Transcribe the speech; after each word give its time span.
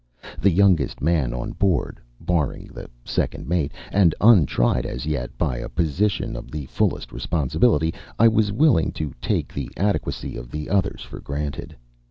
The 0.39 0.49
youngest 0.49 0.99
man 0.99 1.31
on 1.31 1.51
board 1.51 1.99
(barring 2.19 2.69
the 2.73 2.89
second 3.05 3.47
mate), 3.47 3.71
and 3.91 4.15
untried 4.19 4.83
as 4.83 5.05
yet 5.05 5.29
by 5.37 5.59
a 5.59 5.69
position 5.69 6.35
of 6.35 6.49
the 6.49 6.65
fullest 6.65 7.11
responsibility, 7.11 7.93
I 8.17 8.27
was 8.27 8.51
willing 8.51 8.93
to 8.93 9.13
take 9.21 9.53
the 9.53 9.69
adequacy 9.77 10.35
of 10.37 10.49
the 10.49 10.71
others 10.71 11.03
for 11.03 11.19
granted. 11.19 11.75